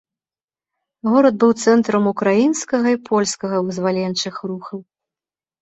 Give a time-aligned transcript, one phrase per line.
[1.11, 4.79] Горад быў цэнтрам украінскага і польскага вызваленчых рухаў.